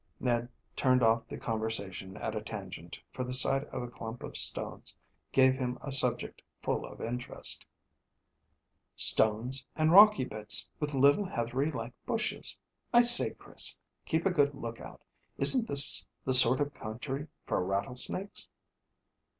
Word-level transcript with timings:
Ned 0.19 0.49
turned 0.75 1.03
off 1.03 1.27
the 1.27 1.37
conversation 1.37 2.17
at 2.17 2.35
a 2.35 2.41
tangent, 2.41 2.99
for 3.13 3.23
the 3.23 3.35
sight 3.35 3.65
of 3.65 3.83
a 3.83 3.87
clump 3.87 4.23
of 4.23 4.35
stones 4.35 4.97
gave 5.31 5.53
him 5.53 5.77
a 5.79 5.91
subject 5.91 6.41
full 6.59 6.87
of 6.87 7.01
interest. 7.01 7.67
"Stones 8.95 9.63
and 9.75 9.91
rocky 9.91 10.25
bits, 10.25 10.67
with 10.79 10.95
little 10.95 11.25
heathery 11.25 11.69
like 11.69 11.93
bushes. 12.07 12.57
I 12.91 13.03
say, 13.03 13.35
Chris, 13.35 13.77
keep 14.07 14.25
a 14.25 14.31
good 14.31 14.55
lookout. 14.55 15.03
Isn't 15.37 15.67
this 15.67 16.07
the 16.25 16.33
sort 16.33 16.59
of 16.61 16.73
country 16.73 17.27
for 17.45 17.63
rattlesnakes?" 17.63 18.49